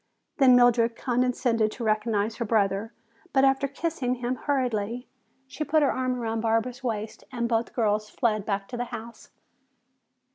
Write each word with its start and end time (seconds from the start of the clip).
Then 0.37 0.55
Mildred 0.55 0.95
condescended 0.95 1.71
to 1.73 1.83
recognize 1.83 2.37
her 2.37 2.43
brother. 2.45 2.91
But 3.33 3.43
after 3.43 3.67
kissing 3.67 4.15
him 4.15 4.33
hurriedly, 4.33 5.07
she 5.45 5.63
put 5.63 5.83
her 5.83 5.91
arm 5.91 6.19
about 6.19 6.41
Barbara's 6.41 6.83
waist 6.83 7.23
and 7.31 7.47
both 7.47 7.75
girls 7.75 8.09
fled 8.09 8.43
back 8.43 8.67
to 8.69 8.77
the 8.77 8.85
house. 8.85 9.29